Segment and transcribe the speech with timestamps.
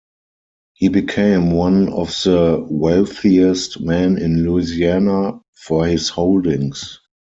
[0.73, 6.97] He became one of the wealthiest men in Louisiana for his holdings.